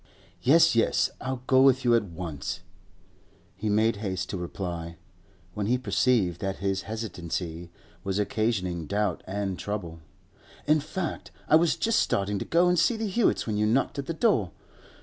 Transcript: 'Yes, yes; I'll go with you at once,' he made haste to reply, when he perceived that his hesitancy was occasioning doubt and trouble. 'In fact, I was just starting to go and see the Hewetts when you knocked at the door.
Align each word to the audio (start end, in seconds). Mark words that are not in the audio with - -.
'Yes, 0.41 0.75
yes; 0.75 1.11
I'll 1.21 1.43
go 1.45 1.61
with 1.61 1.85
you 1.85 1.93
at 1.93 2.01
once,' 2.05 2.61
he 3.55 3.69
made 3.69 3.97
haste 3.97 4.31
to 4.31 4.37
reply, 4.39 4.97
when 5.53 5.67
he 5.67 5.77
perceived 5.77 6.41
that 6.41 6.55
his 6.55 6.81
hesitancy 6.89 7.69
was 8.03 8.17
occasioning 8.17 8.87
doubt 8.87 9.21
and 9.27 9.59
trouble. 9.59 9.99
'In 10.65 10.79
fact, 10.79 11.29
I 11.47 11.55
was 11.55 11.75
just 11.75 11.99
starting 11.99 12.39
to 12.39 12.45
go 12.45 12.67
and 12.67 12.79
see 12.79 12.97
the 12.97 13.05
Hewetts 13.07 13.45
when 13.45 13.57
you 13.57 13.67
knocked 13.67 13.99
at 13.99 14.07
the 14.07 14.13
door. 14.15 14.49